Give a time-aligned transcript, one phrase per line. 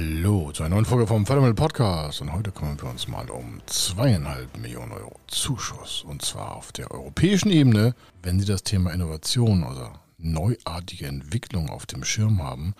[0.00, 3.60] Hallo zu einer neuen Folge vom Fördermittel Podcast und heute kümmern wir uns mal um
[3.66, 7.94] zweieinhalb Millionen Euro Zuschuss und zwar auf der europäischen Ebene.
[8.22, 12.74] Wenn Sie das Thema Innovation, also neuartige Entwicklung auf dem Schirm haben,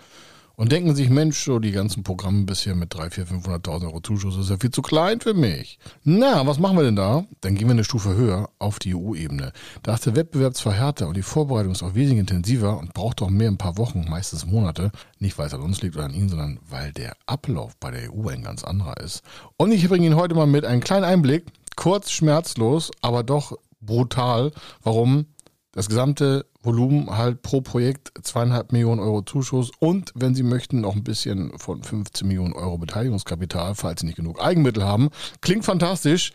[0.55, 4.37] und denken sich, Mensch, so die ganzen Programme bisher mit 3, 4, 500.000 Euro Zuschuss
[4.37, 5.79] ist ja viel zu klein für mich.
[6.03, 7.25] Na, was machen wir denn da?
[7.41, 9.53] Dann gehen wir eine Stufe höher auf die EU-Ebene.
[9.83, 13.21] Da ist der Wettbewerb zwar härter und die Vorbereitung ist auch wesentlich intensiver und braucht
[13.21, 14.91] auch mehr ein paar Wochen, meistens Monate.
[15.19, 18.13] Nicht, weil es an uns liegt oder an Ihnen, sondern weil der Ablauf bei der
[18.13, 19.23] EU ein ganz anderer ist.
[19.57, 21.45] Und ich bringe Ihnen heute mal mit einen kleinen Einblick,
[21.75, 24.51] kurz, schmerzlos, aber doch brutal,
[24.83, 25.25] warum
[25.71, 30.95] das gesamte Volumen halt pro Projekt zweieinhalb Millionen Euro Zuschuss und wenn Sie möchten noch
[30.95, 35.09] ein bisschen von 15 Millionen Euro Beteiligungskapital, falls Sie nicht genug Eigenmittel haben.
[35.41, 36.33] Klingt fantastisch.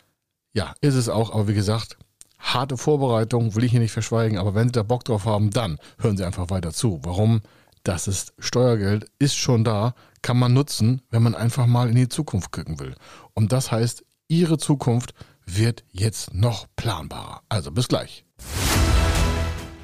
[0.54, 1.98] Ja, ist es auch, aber wie gesagt,
[2.38, 5.78] harte Vorbereitung will ich hier nicht verschweigen, aber wenn Sie da Bock drauf haben, dann
[5.98, 7.00] hören Sie einfach weiter zu.
[7.02, 7.42] Warum?
[7.82, 12.09] Das ist Steuergeld, ist schon da, kann man nutzen, wenn man einfach mal in die
[12.09, 12.96] Zukunft gucken will.
[13.34, 17.43] Und das heißt, Ihre Zukunft wird jetzt noch planbarer.
[17.48, 18.24] Also bis gleich.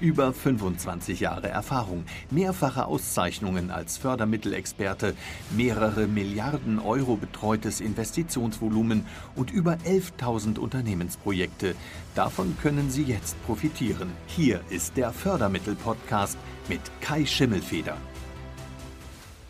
[0.00, 5.14] Über 25 Jahre Erfahrung, mehrfache Auszeichnungen als Fördermittelexperte,
[5.56, 11.74] mehrere Milliarden Euro betreutes Investitionsvolumen und über 11.000 Unternehmensprojekte.
[12.14, 14.12] Davon können Sie jetzt profitieren.
[14.26, 16.36] Hier ist der Fördermittel-Podcast
[16.68, 17.96] mit Kai Schimmelfeder.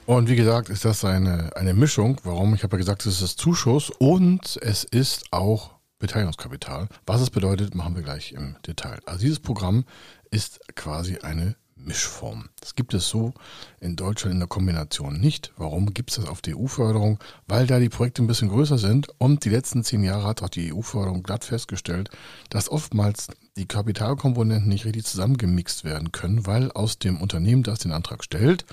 [0.06, 2.20] Und wie gesagt, ist das eine, eine Mischung.
[2.22, 2.54] Warum?
[2.54, 6.88] Ich habe ja gesagt, es ist Zuschuss und es ist auch Beteiligungskapital.
[7.06, 8.98] Was es bedeutet, machen wir gleich im Detail.
[9.06, 9.84] Also dieses Programm
[10.30, 12.48] ist quasi eine Mischform.
[12.60, 13.32] Das gibt es so
[13.80, 15.52] in Deutschland in der Kombination nicht.
[15.56, 17.18] Warum gibt es das auf die EU-Förderung?
[17.46, 20.48] Weil da die Projekte ein bisschen größer sind und die letzten zehn Jahre hat auch
[20.48, 22.10] die EU-Förderung glatt festgestellt,
[22.50, 27.92] dass oftmals die Kapitalkomponenten nicht richtig zusammengemixt werden können, weil aus dem Unternehmen, das den
[27.92, 28.64] Antrag stellt,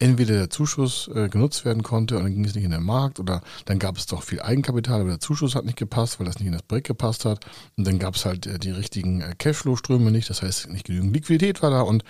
[0.00, 3.20] entweder der Zuschuss äh, genutzt werden konnte und dann ging es nicht in den Markt
[3.20, 6.38] oder dann gab es doch viel Eigenkapital, aber der Zuschuss hat nicht gepasst, weil das
[6.38, 7.44] nicht in das Projekt gepasst hat.
[7.76, 11.14] Und dann gab es halt äh, die richtigen äh, Cashflow-Ströme nicht, das heißt nicht genügend
[11.14, 12.02] Liquidität war da und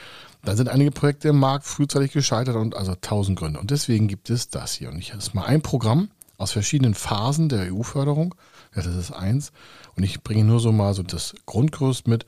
[0.43, 3.61] dann sind einige Projekte im Markt frühzeitig gescheitert und also tausend Gründe.
[3.61, 4.89] Und deswegen gibt es das hier.
[4.89, 6.09] Und ich habe mal ein Programm
[6.39, 8.35] aus verschiedenen Phasen der EU-Förderung,
[8.75, 9.53] ja, das ist eins.
[9.97, 12.25] Und ich bringe nur so mal so das Grundgerüst mit,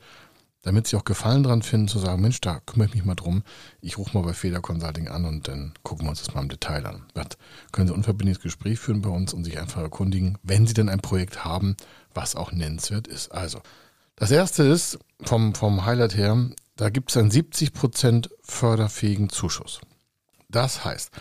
[0.63, 3.43] damit sie auch Gefallen dran finden, zu sagen, Mensch, da kümmere ich mich mal drum.
[3.81, 6.49] Ich rufe mal bei Feder Consulting an und dann gucken wir uns das mal im
[6.49, 7.05] Detail an.
[7.13, 7.27] Das
[7.71, 11.01] können Sie unverbindliches Gespräch führen bei uns und sich einfach erkundigen, wenn Sie denn ein
[11.01, 11.75] Projekt haben,
[12.13, 13.31] was auch nennenswert ist.
[13.31, 13.61] Also,
[14.15, 19.81] das erste ist vom, vom Highlight her, da gibt es einen 70% förderfähigen Zuschuss.
[20.49, 21.11] Das heißt,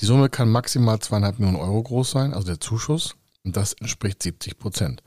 [0.00, 4.22] die Summe kann maximal zweieinhalb Millionen Euro groß sein, also der Zuschuss, und das entspricht
[4.22, 5.02] 70 Prozent.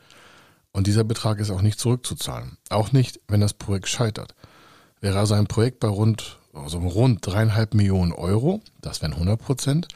[0.71, 2.57] Und dieser Betrag ist auch nicht zurückzuzahlen.
[2.69, 4.35] Auch nicht, wenn das Projekt scheitert.
[5.01, 9.87] Wäre also ein Projekt bei rund, also rund dreieinhalb Millionen Euro, das wären 100 Prozent,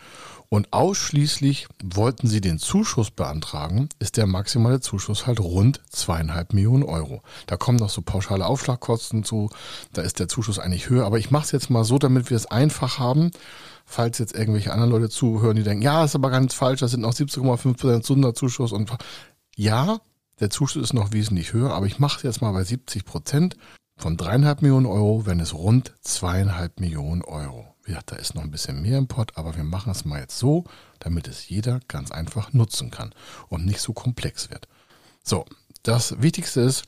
[0.54, 6.84] und ausschließlich wollten Sie den Zuschuss beantragen, ist der maximale Zuschuss halt rund zweieinhalb Millionen
[6.84, 7.24] Euro.
[7.48, 9.50] Da kommen noch so pauschale Aufschlagkosten zu,
[9.94, 11.08] da ist der Zuschuss eigentlich höher.
[11.08, 13.32] Aber ich mache es jetzt mal so, damit wir es einfach haben,
[13.84, 17.02] falls jetzt irgendwelche anderen Leute zuhören, die denken, ja, ist aber ganz falsch, das sind
[17.02, 18.92] noch 70,5 Prozent Sonderzuschuss und
[19.56, 20.02] ja,
[20.40, 23.58] der Zuschuss ist noch wesentlich höher, aber ich mache es jetzt mal bei 70 Prozent.
[23.96, 27.74] Von dreieinhalb Millionen Euro wenn es rund zweieinhalb Millionen Euro.
[27.86, 30.40] Ja, da ist noch ein bisschen mehr im Pott, aber wir machen es mal jetzt
[30.40, 30.64] so,
[31.00, 33.14] damit es jeder ganz einfach nutzen kann
[33.50, 34.68] und nicht so komplex wird.
[35.24, 35.46] So,
[35.84, 36.86] das Wichtigste ist,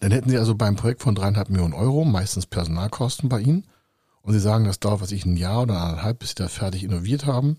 [0.00, 3.66] dann hätten Sie also beim Projekt von dreieinhalb Millionen Euro meistens Personalkosten bei Ihnen
[4.20, 6.84] und Sie sagen, das dauert, was ich, ein Jahr oder eineinhalb, bis Sie da fertig
[6.84, 7.56] innoviert haben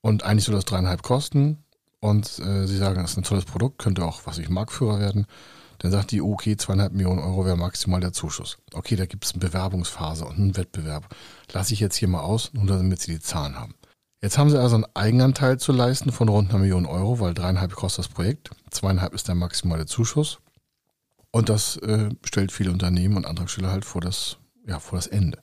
[0.00, 1.62] und eigentlich soll das dreieinhalb kosten
[2.00, 5.26] und äh, sie sagen, das ist ein tolles Produkt, könnte auch, was ich Marktführer werden,
[5.78, 8.58] dann sagt die, okay, zweieinhalb Millionen Euro wäre maximal der Zuschuss.
[8.74, 11.14] Okay, da gibt es eine Bewerbungsphase und einen Wettbewerb.
[11.52, 13.74] Lasse ich jetzt hier mal aus, nur damit sie die Zahlen haben.
[14.22, 17.74] Jetzt haben sie also einen Eigenanteil zu leisten von rund einer Million Euro, weil dreieinhalb
[17.74, 20.40] kostet das Projekt, zweieinhalb ist der maximale Zuschuss.
[21.30, 24.36] Und das äh, stellt viele Unternehmen und Antragsteller halt vor das,
[24.66, 25.38] ja, vor das Ende.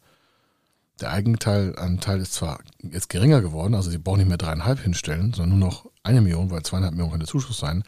[0.99, 5.59] Der Eigenteilanteil ist zwar jetzt geringer geworden, also sie brauchen nicht mehr dreieinhalb hinstellen, sondern
[5.59, 7.83] nur noch eine Million, weil zweieinhalb Millionen kann der Zuschuss sein.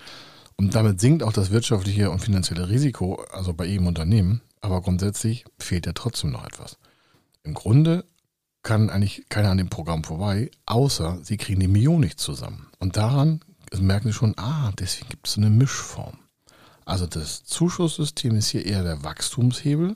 [0.57, 4.41] Und damit sinkt auch das wirtschaftliche und finanzielle Risiko, also bei jedem Unternehmen.
[4.61, 6.77] Aber grundsätzlich fehlt ja trotzdem noch etwas.
[7.43, 8.05] Im Grunde
[8.61, 12.67] kann eigentlich keiner an dem Programm vorbei, außer sie kriegen die Million nicht zusammen.
[12.77, 13.39] Und daran
[13.79, 16.17] merken Sie schon, ah, deswegen gibt es eine Mischform.
[16.85, 19.95] Also das Zuschusssystem ist hier eher der Wachstumshebel,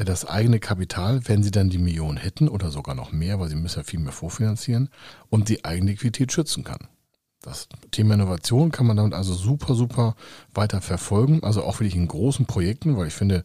[0.00, 3.50] der das eigene Kapital, wenn Sie dann die Millionen hätten oder sogar noch mehr, weil
[3.50, 4.88] Sie müssen ja viel mehr vorfinanzieren,
[5.28, 6.88] und die eigene Liquidität schützen kann.
[7.42, 10.16] Das Thema Innovation kann man damit also super, super
[10.54, 11.44] weiter verfolgen.
[11.44, 13.44] Also auch wirklich in großen Projekten, weil ich finde,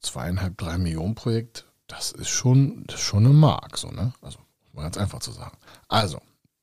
[0.00, 4.14] zweieinhalb, drei Millionen Projekt, das ist schon, das ist schon eine Mark, so, ne?
[4.22, 4.38] Also,
[4.72, 5.58] mal ganz einfach zu sagen.
[5.88, 6.18] Also,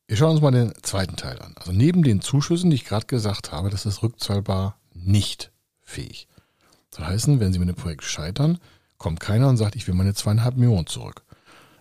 [0.08, 1.54] wir schauen uns mal den zweiten Teil an.
[1.58, 5.52] Also neben den Zuschüssen, die ich gerade gesagt habe, das ist rückzahlbar nicht
[5.84, 6.28] fähig.
[6.90, 8.58] Das heißt, wenn Sie mit einem Projekt scheitern,
[8.98, 11.24] kommt keiner und sagt, ich will meine zweieinhalb Millionen zurück.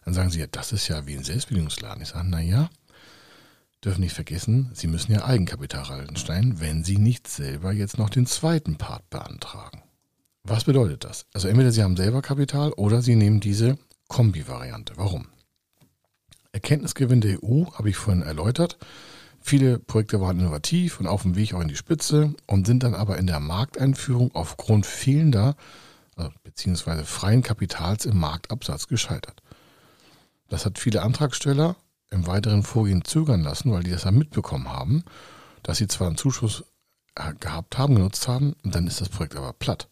[0.05, 2.02] Dann sagen Sie, ja, das ist ja wie ein Selbstbedienungsladen.
[2.02, 2.69] Ich sage, naja,
[3.84, 8.26] dürfen nicht vergessen, Sie müssen ja Eigenkapital reinsteigen, wenn Sie nicht selber jetzt noch den
[8.26, 9.82] zweiten Part beantragen.
[10.43, 11.26] Was bedeutet das?
[11.32, 13.78] Also entweder Sie haben selber Kapital oder Sie nehmen diese
[14.08, 14.94] Kombi-Variante.
[14.96, 15.26] Warum?
[16.52, 18.78] Erkenntnisgewinn der EU habe ich vorhin erläutert.
[19.40, 22.94] Viele Projekte waren innovativ und auf dem Weg auch in die Spitze und sind dann
[22.94, 25.56] aber in der Markteinführung aufgrund fehlender
[26.43, 27.05] bzw.
[27.05, 29.43] freien Kapitals im Marktabsatz gescheitert.
[30.49, 31.76] Das hat viele Antragsteller
[32.11, 35.05] im weiteren Vorgehen zögern lassen, weil die das dann mitbekommen haben,
[35.62, 36.64] dass sie zwar einen Zuschuss
[37.40, 39.88] gehabt haben, genutzt haben, und dann ist das Projekt aber platt.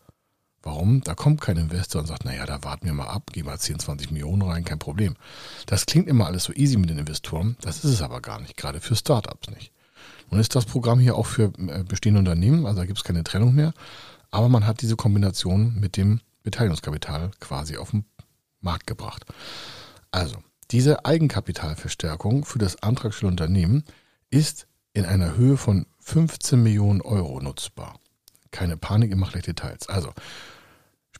[0.62, 1.02] Warum?
[1.02, 3.80] Da kommt kein Investor und sagt, naja, da warten wir mal ab, gehen mal 10,
[3.80, 5.16] 20 Millionen rein, kein Problem.
[5.66, 8.56] Das klingt immer alles so easy mit den Investoren, das ist es aber gar nicht,
[8.56, 9.72] gerade für Startups nicht.
[10.30, 13.24] Nun ist das Programm hier auch für äh, bestehende Unternehmen, also da gibt es keine
[13.24, 13.74] Trennung mehr,
[14.32, 18.04] aber man hat diese Kombination mit dem Beteiligungskapital quasi auf den
[18.60, 19.24] Markt gebracht.
[20.10, 20.42] Also,
[20.72, 23.84] diese Eigenkapitalverstärkung für das antragstellende Unternehmen
[24.30, 28.00] ist in einer Höhe von 15 Millionen Euro nutzbar.
[28.50, 29.88] Keine Panik, ihr macht gleich Details.
[29.88, 30.12] Also,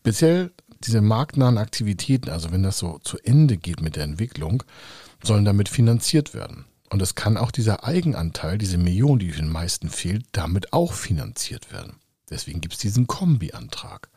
[0.02, 0.50] Speziell
[0.82, 4.64] diese marktnahen Aktivitäten, also wenn das so zu Ende geht mit der Entwicklung,
[5.22, 6.64] sollen damit finanziert werden.
[6.90, 11.72] Und es kann auch dieser Eigenanteil, diese Million, die den meisten fehlt, damit auch finanziert
[11.72, 12.00] werden.
[12.32, 14.08] Deswegen gibt es diesen Kombi-Antrag.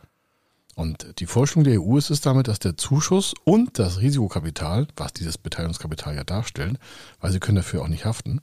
[0.76, 5.14] Und die Vorstellung der EU ist es damit, dass der Zuschuss und das Risikokapital, was
[5.14, 6.80] dieses Beteiligungskapital ja darstellt,
[7.20, 8.42] weil sie können dafür auch nicht haften,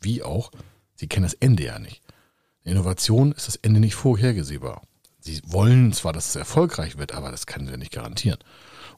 [0.00, 0.50] wie auch,
[0.96, 2.02] sie kennen das Ende ja nicht.
[2.62, 4.82] Innovation ist das Ende nicht vorhergesehbar.
[5.18, 8.38] Sie wollen zwar, dass es erfolgreich wird, aber das kann sie nicht garantieren.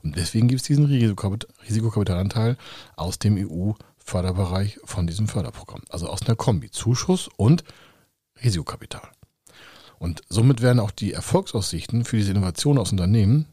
[0.03, 2.57] Und deswegen gibt es diesen Risikokapitalanteil
[2.97, 5.83] aus dem EU-Förderbereich von diesem Förderprogramm.
[5.91, 6.71] Also aus einer Kombi.
[6.71, 7.63] Zuschuss und
[8.43, 9.09] Risikokapital.
[10.03, 13.47] Und somit werden auch die Erfolgsaussichten für diese Innovation aus Unternehmen,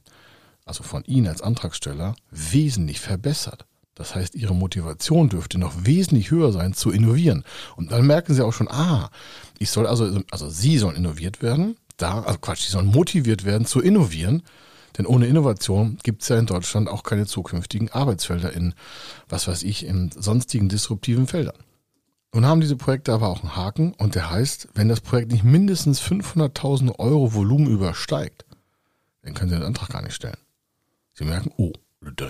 [0.65, 3.65] also von Ihnen als Antragsteller, wesentlich verbessert.
[3.93, 7.43] Das heißt, Ihre Motivation dürfte noch wesentlich höher sein zu innovieren.
[7.75, 9.11] Und dann merken Sie auch schon, ah,
[9.59, 13.67] ich soll also, also Sie sollen innoviert werden da, also Quatsch, die sollen motiviert werden
[13.67, 14.41] zu innovieren.
[14.97, 18.73] Denn ohne Innovation gibt es ja in Deutschland auch keine zukünftigen Arbeitsfelder in,
[19.27, 21.55] was weiß ich, in sonstigen disruptiven Feldern.
[22.33, 25.43] Nun haben diese Projekte aber auch einen Haken und der heißt, wenn das Projekt nicht
[25.43, 28.45] mindestens 500.000 Euro Volumen übersteigt,
[29.23, 30.37] dann können Sie den Antrag gar nicht stellen.
[31.13, 31.73] Sie merken, oh,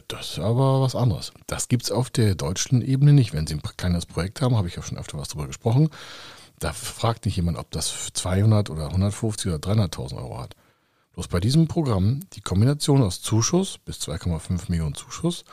[0.07, 1.31] das ist aber was anderes.
[1.48, 3.34] Das gibt es auf der deutschen Ebene nicht.
[3.34, 5.90] Wenn Sie ein kleines Projekt haben, habe ich ja schon öfter was darüber gesprochen,
[6.60, 10.56] da fragt nicht jemand, ob das 200 oder 150 oder 300.000 Euro hat.
[11.13, 15.44] Bloß bei diesem Programm die Kombination aus Zuschuss bis 2,5 Millionen Zuschuss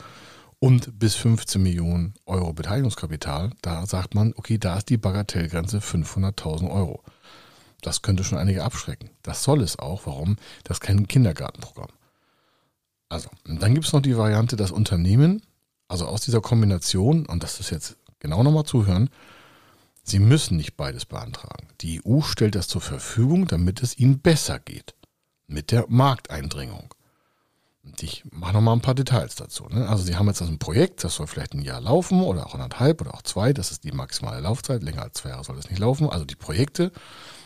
[0.58, 6.70] und bis 15 Millionen Euro Beteiligungskapital, da sagt man, okay, da ist die Bagatellgrenze 500.000
[6.70, 7.02] Euro.
[7.82, 9.10] Das könnte schon einige abschrecken.
[9.22, 10.06] Das soll es auch.
[10.06, 10.36] Warum?
[10.64, 11.90] Das ist kein Kindergartenprogramm.
[13.08, 15.42] Also, dann gibt es noch die Variante, das Unternehmen,
[15.86, 19.10] also aus dieser Kombination, und das ist jetzt genau nochmal zuhören,
[20.02, 21.68] Sie müssen nicht beides beantragen.
[21.80, 24.94] Die EU stellt das zur Verfügung, damit es Ihnen besser geht
[25.48, 26.94] mit der Markteindringung.
[28.00, 29.66] Ich mache nochmal ein paar Details dazu.
[29.70, 29.88] Ne?
[29.88, 32.54] Also Sie haben jetzt also ein Projekt, das soll vielleicht ein Jahr laufen oder auch
[32.54, 33.52] anderthalb oder auch zwei.
[33.52, 34.82] Das ist die maximale Laufzeit.
[34.82, 36.10] Länger als zwei Jahre soll es nicht laufen.
[36.10, 36.92] Also die Projekte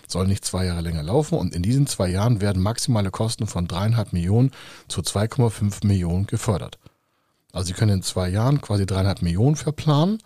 [0.08, 1.38] sollen nicht zwei Jahre länger laufen.
[1.38, 4.50] Und in diesen zwei Jahren werden maximale Kosten von dreieinhalb Millionen
[4.88, 6.78] zu 2,5 Millionen gefördert.
[7.52, 10.18] Also Sie können in zwei Jahren quasi dreieinhalb Millionen verplanen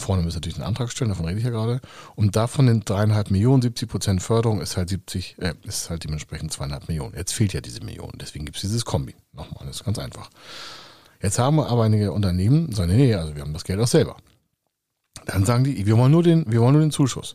[0.00, 1.80] Vorne müssen natürlich einen Antrag stellen, davon rede ich ja gerade.
[2.16, 6.52] Und davon den dreieinhalb Millionen, 70 Prozent Förderung ist halt 70, äh, ist halt dementsprechend
[6.52, 7.14] zweieinhalb Millionen.
[7.14, 9.14] Jetzt fehlt ja diese Million, deswegen gibt es dieses Kombi.
[9.32, 10.30] Nochmal, das ist ganz einfach.
[11.22, 14.16] Jetzt haben aber einige Unternehmen sagen, nee, also wir haben das Geld auch selber.
[15.26, 17.34] Dann sagen die, wir wollen nur den, wir wollen nur den Zuschuss.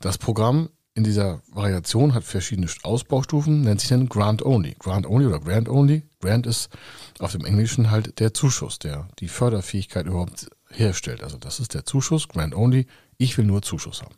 [0.00, 0.68] Das Programm
[0.98, 4.74] in dieser Variation hat verschiedene Ausbaustufen, nennt sich dann Grant Only.
[4.78, 6.02] Grant Only oder Grant Only.
[6.20, 6.70] Grant ist
[7.20, 11.22] auf dem Englischen halt der Zuschuss, der die Förderfähigkeit überhaupt herstellt.
[11.22, 12.86] Also das ist der Zuschuss, Grant Only.
[13.16, 14.14] Ich will nur Zuschuss haben.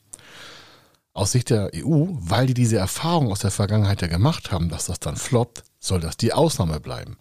[1.12, 4.86] Aus Sicht der EU, weil die diese Erfahrung aus der Vergangenheit ja gemacht haben, dass
[4.86, 7.16] das dann floppt, soll das die Ausnahme bleiben.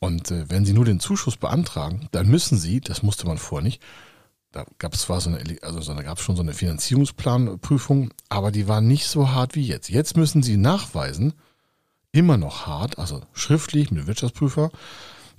[0.00, 3.64] Und äh, wenn Sie nur den Zuschuss beantragen, dann müssen Sie, das musste man vorher
[3.64, 3.82] nicht,
[4.52, 8.50] Da gab es zwar so eine, also da gab es schon so eine Finanzierungsplanprüfung, aber
[8.50, 9.88] die war nicht so hart wie jetzt.
[9.90, 11.34] Jetzt müssen sie nachweisen,
[12.12, 14.70] immer noch hart, also schriftlich mit Wirtschaftsprüfer,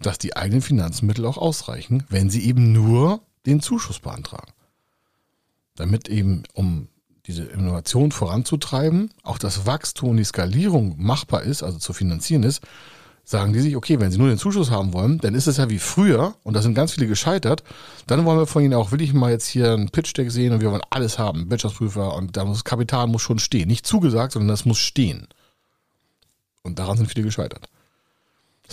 [0.01, 4.51] dass die eigenen Finanzmittel auch ausreichen, wenn sie eben nur den Zuschuss beantragen.
[5.75, 6.89] Damit eben, um
[7.25, 12.61] diese Innovation voranzutreiben, auch das Wachstum und die Skalierung machbar ist, also zu finanzieren ist,
[13.25, 15.69] sagen die sich, okay, wenn sie nur den Zuschuss haben wollen, dann ist es ja
[15.69, 17.61] wie früher und da sind ganz viele gescheitert,
[18.07, 20.71] dann wollen wir von ihnen auch wirklich mal jetzt hier ein Pitch-Deck sehen und wir
[20.71, 23.67] wollen alles haben, Wirtschaftsprüfer und da muss das Kapital muss schon stehen.
[23.67, 25.27] Nicht zugesagt, sondern das muss stehen.
[26.63, 27.67] Und daran sind viele gescheitert.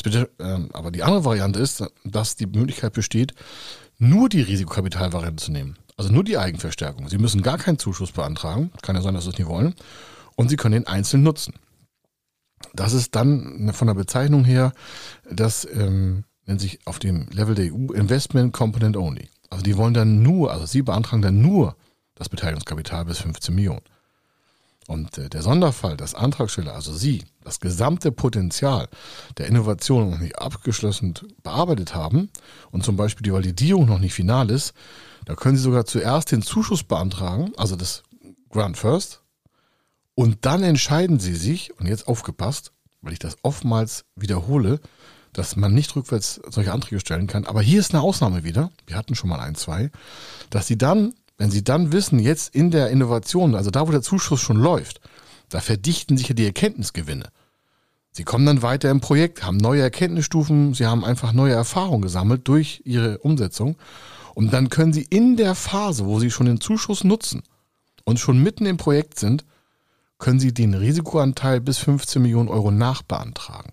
[0.03, 3.35] Bitte, ähm, aber die andere Variante ist, dass die Möglichkeit besteht,
[3.99, 5.77] nur die Risikokapitalvariante zu nehmen.
[5.97, 7.09] Also nur die Eigenverstärkung.
[7.09, 8.73] Sie müssen gar keinen Zuschuss beantragen.
[8.83, 9.75] Kann ja sein, dass Sie es nicht wollen.
[10.37, 11.55] Und Sie können den einzeln nutzen.
[12.73, 14.73] Das ist dann von der Bezeichnung her,
[15.31, 19.29] das ähm, nennt sich auf dem Level der EU Investment Component Only.
[19.51, 21.77] Also die wollen dann nur, also Sie beantragen dann nur
[22.15, 23.83] das Beteiligungskapital bis 15 Millionen.
[24.87, 28.89] Und äh, der Sonderfall, das Antragsteller, also Sie, das gesamte Potenzial
[29.39, 32.31] der Innovation noch nicht abgeschlossen bearbeitet haben
[32.71, 34.75] und zum Beispiel die Validierung noch nicht final ist,
[35.25, 38.03] da können Sie sogar zuerst den Zuschuss beantragen, also das
[38.51, 39.23] Grant First,
[40.15, 44.81] und dann entscheiden Sie sich, und jetzt aufgepasst, weil ich das oftmals wiederhole,
[45.33, 47.45] dass man nicht rückwärts solche Anträge stellen kann.
[47.45, 48.71] Aber hier ist eine Ausnahme wieder.
[48.87, 49.91] Wir hatten schon mal ein, zwei,
[50.51, 54.03] dass Sie dann wenn Sie dann wissen, jetzt in der Innovation, also da, wo der
[54.03, 55.01] Zuschuss schon läuft,
[55.49, 57.29] da verdichten sich ja die Erkenntnisgewinne.
[58.13, 62.47] Sie kommen dann weiter im Projekt, haben neue Erkenntnisstufen, Sie haben einfach neue Erfahrungen gesammelt
[62.47, 63.77] durch Ihre Umsetzung.
[64.35, 67.43] Und dann können Sie in der Phase, wo Sie schon den Zuschuss nutzen
[68.05, 69.45] und schon mitten im Projekt sind,
[70.19, 73.73] können Sie den Risikoanteil bis 15 Millionen Euro nachbeantragen.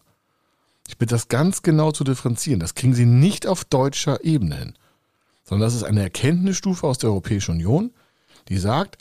[0.88, 2.60] Ich bitte das ganz genau zu differenzieren.
[2.60, 4.74] Das kriegen Sie nicht auf deutscher Ebene hin
[5.52, 7.92] sondern das ist eine Erkenntnisstufe aus der Europäischen Union,
[8.48, 8.98] die sagt,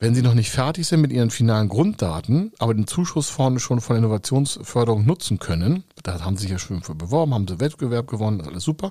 [0.00, 3.80] wenn Sie noch nicht fertig sind mit Ihren finalen Grunddaten, aber den Zuschuss vorne schon
[3.80, 8.08] von Innovationsförderung nutzen können, da haben Sie sich ja schon für beworben, haben Sie Wettbewerb
[8.08, 8.90] gewonnen, das ist alles super.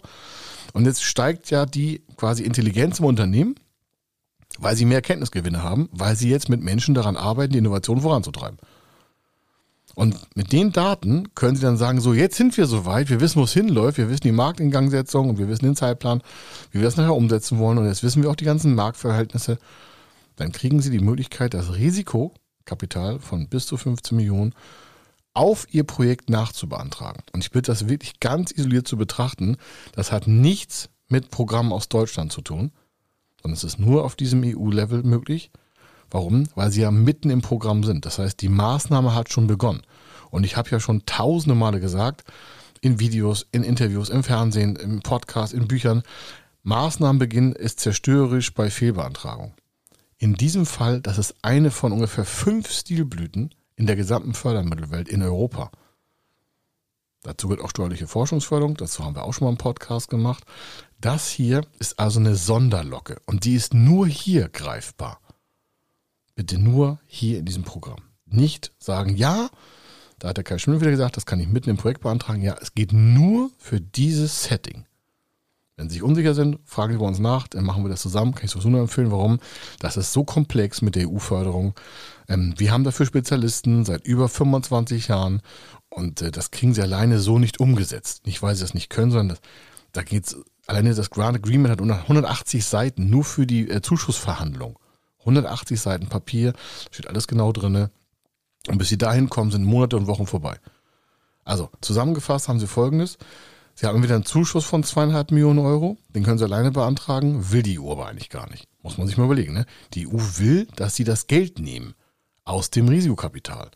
[0.72, 3.56] Und jetzt steigt ja die quasi Intelligenz im Unternehmen,
[4.58, 8.58] weil Sie mehr Kenntnisgewinne haben, weil Sie jetzt mit Menschen daran arbeiten, die Innovation voranzutreiben.
[9.96, 13.40] Und mit den Daten können Sie dann sagen, so jetzt sind wir soweit, wir wissen,
[13.40, 16.22] wo es hinläuft, wir wissen die Marktingangsetzung und wir wissen den Zeitplan,
[16.72, 19.58] wie wir das nachher umsetzen wollen und jetzt wissen wir auch die ganzen Marktverhältnisse.
[20.36, 24.54] Dann kriegen Sie die Möglichkeit, das Risikokapital von bis zu 15 Millionen
[25.34, 27.24] auf Ihr Projekt nachzubeantragen.
[27.32, 29.56] Und ich bitte das wirklich ganz isoliert zu betrachten.
[29.94, 32.72] Das hat nichts mit Programmen aus Deutschland zu tun,
[33.42, 35.52] sondern es ist nur auf diesem EU-Level möglich.
[36.12, 36.48] Warum?
[36.56, 38.06] Weil sie ja mitten im Programm sind.
[38.06, 39.82] Das heißt, die Maßnahme hat schon begonnen.
[40.32, 42.24] Und ich habe ja schon tausende Male gesagt,
[42.82, 46.04] in Videos, in Interviews, im Fernsehen, im Podcast, in Büchern,
[46.64, 49.54] Maßnahmenbeginn ist zerstörerisch bei Fehlbeantragung.
[50.18, 55.22] In diesem Fall, das ist eine von ungefähr fünf Stilblüten in der gesamten Fördermittelwelt in
[55.22, 55.72] Europa.
[57.24, 60.44] Dazu gehört auch steuerliche Forschungsförderung, dazu haben wir auch schon mal einen Podcast gemacht.
[61.02, 65.20] Das hier ist also eine Sonderlocke und die ist nur hier greifbar.
[66.46, 68.02] Bitte nur hier in diesem Programm.
[68.28, 69.50] Nicht sagen, ja,
[70.20, 72.44] da hat der Kai Schimmel wieder gesagt, das kann ich mitten im Projekt beantragen.
[72.44, 74.86] Ja, es geht nur für dieses Setting.
[75.76, 78.36] Wenn Sie sich unsicher sind, fragen Sie bei uns nach, dann machen wir das zusammen.
[78.36, 79.40] Kann ich sowieso nur empfehlen, warum.
[79.80, 81.74] Das ist so komplex mit der EU-Förderung.
[82.28, 85.42] Ähm, wir haben dafür Spezialisten seit über 25 Jahren
[85.90, 88.28] und äh, das kriegen Sie alleine so nicht umgesetzt.
[88.28, 89.40] Nicht, weil Sie das nicht können, sondern das,
[89.94, 90.38] da geht es,
[90.68, 94.78] alleine das Grant Agreement hat 180 Seiten nur für die äh, Zuschussverhandlung.
[95.26, 96.54] 180 Seiten Papier,
[96.92, 97.90] steht alles genau drin.
[98.68, 100.58] Und bis sie dahin kommen, sind Monate und Wochen vorbei.
[101.44, 103.18] Also, zusammengefasst haben sie folgendes.
[103.76, 105.98] Sie haben wieder einen Zuschuss von zweieinhalb Millionen Euro.
[106.10, 107.52] Den können sie alleine beantragen.
[107.52, 108.68] Will die EU aber eigentlich gar nicht.
[108.82, 109.54] Muss man sich mal überlegen.
[109.54, 109.66] Ne?
[109.94, 111.94] Die EU will, dass sie das Geld nehmen.
[112.46, 113.72] Aus dem Risikokapital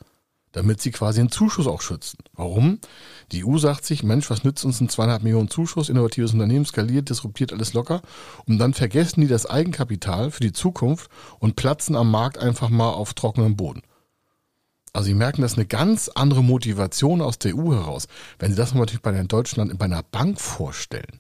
[0.52, 2.18] damit sie quasi einen Zuschuss auch schützen.
[2.34, 2.80] Warum?
[3.32, 7.10] Die EU sagt sich, Mensch, was nützt uns ein zweieinhalb Millionen Zuschuss, innovatives Unternehmen, skaliert,
[7.10, 8.02] disruptiert alles locker
[8.46, 12.90] und dann vergessen die das Eigenkapital für die Zukunft und platzen am Markt einfach mal
[12.90, 13.84] auf trockenem Boden.
[14.92, 18.08] Also sie merken, das ist eine ganz andere Motivation aus der EU heraus.
[18.40, 21.20] Wenn sie das natürlich bei Deutschland bei einer Bank vorstellen,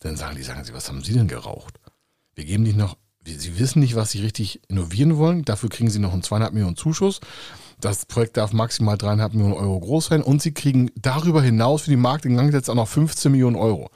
[0.00, 1.80] dann sagen die, sagen sie, was haben sie denn geraucht?
[2.34, 5.98] Wir geben nicht noch, sie wissen nicht, was sie richtig innovieren wollen, dafür kriegen sie
[5.98, 7.20] noch einen zweieinhalb Millionen Zuschuss
[7.80, 11.90] das Projekt darf maximal dreieinhalb Millionen Euro groß sein und sie kriegen darüber hinaus für
[11.90, 13.90] die Marktingangsätze auch noch 15 Millionen Euro.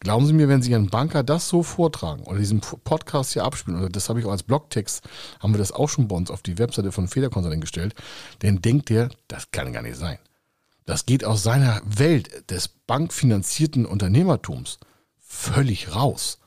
[0.00, 3.78] Glauben Sie mir, wenn Sie Ihren Banker das so vortragen oder diesen Podcast hier abspielen,
[3.78, 5.06] oder das habe ich auch als Blogtext,
[5.40, 7.94] haben wir das auch schon bei uns auf die Webseite von Feder Consulting gestellt,
[8.38, 10.18] dann denkt der, das kann gar nicht sein.
[10.86, 14.78] Das geht aus seiner Welt des bankfinanzierten Unternehmertums
[15.18, 16.38] völlig raus.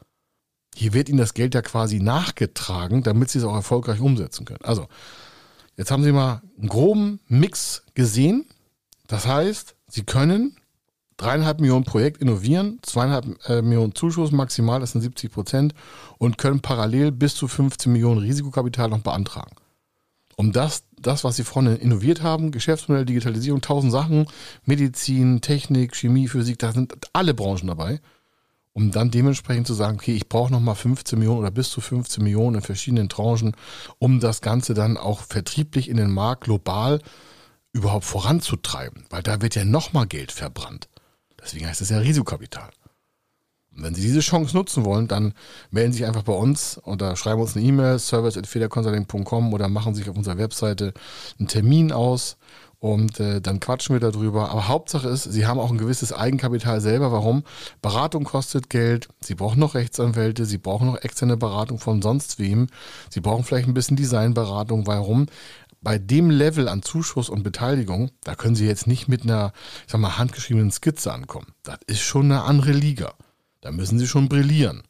[0.75, 4.63] Hier wird Ihnen das Geld ja quasi nachgetragen, damit Sie es auch erfolgreich umsetzen können.
[4.63, 4.87] Also,
[5.77, 8.45] jetzt haben Sie mal einen groben Mix gesehen.
[9.07, 10.55] Das heißt, Sie können
[11.17, 15.73] dreieinhalb Millionen Projekt innovieren, zweieinhalb äh, Millionen Zuschuss maximal, das sind 70 Prozent,
[16.17, 19.55] und können parallel bis zu 15 Millionen Risikokapital noch beantragen.
[20.35, 24.25] Um das, das, was Sie vorne innoviert haben, Geschäftsmodell, Digitalisierung, tausend Sachen,
[24.65, 27.99] Medizin, Technik, Chemie, Physik, da sind alle Branchen dabei,
[28.73, 32.23] um dann dementsprechend zu sagen, okay, ich brauche nochmal 15 Millionen oder bis zu 15
[32.23, 33.55] Millionen in verschiedenen Tranchen,
[33.99, 36.99] um das Ganze dann auch vertrieblich in den Markt global
[37.71, 40.89] überhaupt voranzutreiben, weil da wird ja nochmal Geld verbrannt.
[41.41, 42.69] Deswegen heißt es ja Risikokapital.
[43.75, 45.33] Und wenn Sie diese Chance nutzen wollen, dann
[45.71, 50.09] melden Sie sich einfach bei uns oder schreiben uns eine E-Mail, service.federconsulting.com oder machen sich
[50.09, 50.93] auf unserer Webseite
[51.39, 52.37] einen Termin aus
[52.83, 54.49] und äh, dann quatschen wir darüber.
[54.49, 57.13] Aber Hauptsache ist, Sie haben auch ein gewisses Eigenkapital selber.
[57.13, 57.45] Warum?
[57.81, 59.07] Beratung kostet Geld.
[59.21, 60.45] Sie brauchen noch Rechtsanwälte.
[60.45, 62.67] Sie brauchen noch externe Beratung von sonst wem.
[63.09, 64.85] Sie brauchen vielleicht ein bisschen Designberatung.
[64.85, 65.27] Warum?
[65.79, 69.51] bei dem Level an Zuschuss und Beteiligung, da können Sie jetzt nicht mit einer,
[69.85, 71.47] ich sag mal, handgeschriebenen Skizze ankommen.
[71.63, 73.13] Das ist schon eine andere Liga.
[73.59, 74.83] Da müssen Sie schon brillieren.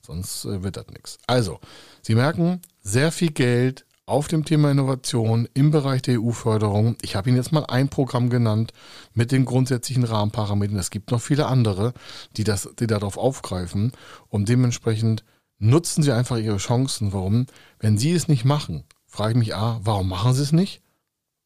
[0.00, 1.18] Sonst äh, wird das nichts.
[1.26, 1.60] Also,
[2.02, 6.96] Sie merken, sehr viel Geld auf dem Thema Innovation im Bereich der EU-Förderung.
[7.00, 8.72] Ich habe Ihnen jetzt mal ein Programm genannt
[9.14, 10.78] mit den grundsätzlichen Rahmenparametern.
[10.78, 11.94] Es gibt noch viele andere,
[12.36, 13.92] die, das, die darauf aufgreifen.
[14.28, 15.24] Und dementsprechend
[15.58, 17.12] nutzen Sie einfach Ihre Chancen.
[17.12, 17.46] Warum?
[17.78, 20.82] Wenn Sie es nicht machen, frage ich mich, A, warum machen Sie es nicht?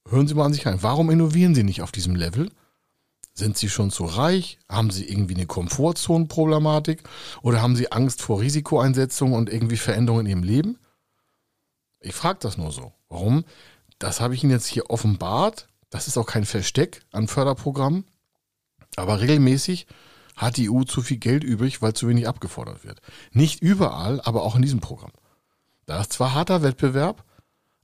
[0.08, 0.78] Hören Sie mal an sich rein.
[0.80, 2.50] Warum innovieren Sie nicht auf diesem Level?
[3.34, 4.58] Sind Sie schon zu reich?
[4.68, 7.04] Haben Sie irgendwie eine Komfortzonenproblematik?
[7.42, 10.78] Oder haben Sie Angst vor Risikoeinsetzung und irgendwie Veränderungen in Ihrem Leben?
[12.00, 12.92] Ich frage das nur so.
[13.08, 13.44] Warum?
[13.98, 15.68] Das habe ich Ihnen jetzt hier offenbart.
[15.90, 18.04] Das ist auch kein Versteck an Förderprogrammen.
[18.96, 19.86] Aber regelmäßig
[20.36, 23.00] hat die EU zu viel Geld übrig, weil zu wenig abgefordert wird.
[23.32, 25.12] Nicht überall, aber auch in diesem Programm.
[25.87, 27.24] Da ist zwar harter Wettbewerb,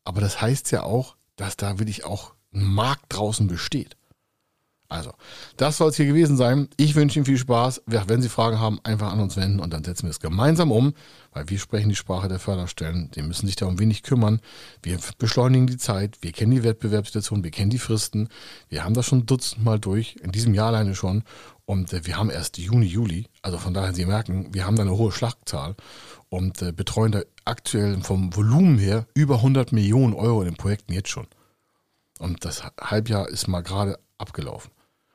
[0.05, 3.97] aber das heißt ja auch, dass da wirklich auch ein Markt draußen besteht.
[4.95, 5.13] Also,
[5.57, 6.69] das soll es hier gewesen sein.
[6.77, 7.83] Ich wünsche Ihnen viel Spaß.
[7.87, 10.95] Wenn Sie Fragen haben, einfach an uns wenden und dann setzen wir es gemeinsam um,
[11.33, 13.11] weil wir sprechen die Sprache der Förderstellen.
[13.17, 14.41] Die müssen sich da um wenig kümmern.
[14.85, 16.19] Wir beschleunigen die Zeit.
[16.21, 17.43] Wir kennen die Wettbewerbssituation.
[17.43, 18.29] Wir kennen die Fristen.
[18.69, 20.15] Wir haben das schon dutzendmal durch.
[20.23, 21.25] In diesem Jahr alleine schon.
[21.65, 23.27] Und äh, wir haben erst Juni, Juli.
[23.43, 25.75] Also von daher, Sie merken, wir haben da eine hohe Schlachtzahl
[26.29, 30.93] und äh, betreuen da aktuell vom Volumen her über 100 Millionen Euro in den Projekten
[30.93, 31.27] jetzt schon.
[32.21, 34.71] Und das Halbjahr ist mal gerade abgelaufen.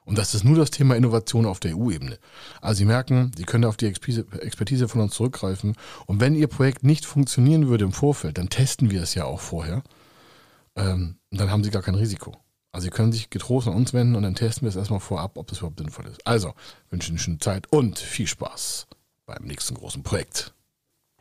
[0.10, 2.18] Und das ist nur das Thema Innovation auf der EU-Ebene.
[2.62, 5.76] Also Sie merken, Sie können auf die Expertise von uns zurückgreifen.
[6.08, 9.40] Und wenn Ihr Projekt nicht funktionieren würde im Vorfeld, dann testen wir es ja auch
[9.40, 9.84] vorher.
[10.76, 12.36] Ähm, dann haben Sie gar kein Risiko.
[12.72, 15.38] Also Sie können sich getrost an uns wenden und dann testen wir es erstmal vorab,
[15.38, 16.26] ob das überhaupt sinnvoll ist.
[16.26, 16.56] Also,
[16.90, 18.88] wünsche Ihnen eine schöne Zeit und viel Spaß
[19.28, 20.56] beim nächsten großen Projekt.